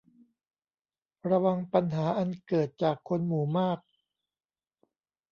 [1.29, 3.79] ระวังปัญหาอันเกิดจากคนหมู่มาก